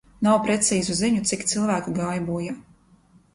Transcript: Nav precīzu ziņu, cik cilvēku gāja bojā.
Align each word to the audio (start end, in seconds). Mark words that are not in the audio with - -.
Nav 0.27 0.37
precīzu 0.45 0.95
ziņu, 0.99 1.21
cik 1.33 1.45
cilvēku 1.51 1.95
gāja 2.01 2.25
bojā. 2.31 2.57